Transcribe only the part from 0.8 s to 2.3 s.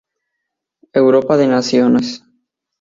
Europa de Naciones, Cto.